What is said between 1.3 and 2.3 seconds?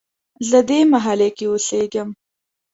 کې اوسیږم